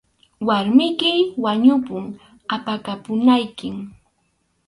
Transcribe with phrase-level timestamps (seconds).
[0.47, 2.03] Warmiykim wañupun,
[2.55, 3.75] apakapunaykim.